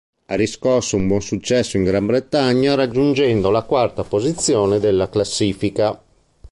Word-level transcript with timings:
Ha 0.25 0.33
riscosso 0.33 0.95
un 0.95 1.05
buon 1.07 1.21
successo 1.21 1.77
in 1.77 1.83
Gran 1.83 2.07
Bretagna 2.07 2.73
raggiungendo 2.73 3.51
la 3.51 3.61
quarta 3.61 4.03
posizione 4.03 4.79
della 4.79 5.07
classifica. 5.09 6.01